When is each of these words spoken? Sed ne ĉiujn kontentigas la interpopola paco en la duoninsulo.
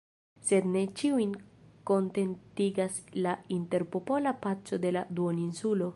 Sed 0.45 0.67
ne 0.75 0.81
ĉiujn 1.01 1.35
kontentigas 1.91 2.97
la 3.27 3.35
interpopola 3.59 4.37
paco 4.47 4.81
en 4.81 4.95
la 4.99 5.09
duoninsulo. 5.21 5.89